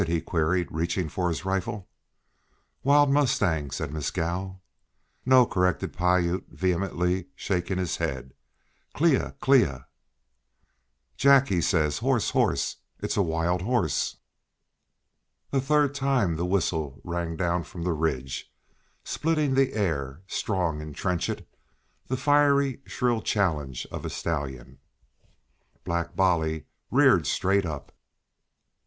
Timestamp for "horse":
11.99-12.31, 12.31-12.77, 13.61-14.15